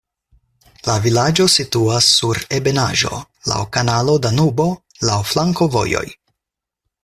La 0.85 0.95
vilaĝo 1.03 1.45
situas 1.55 2.07
sur 2.21 2.41
ebenaĵo, 2.59 3.21
laŭ 3.53 3.61
kanalo 3.77 4.19
Danubo, 4.27 4.69
laŭ 5.11 5.23
flankovojoj. 5.35 6.07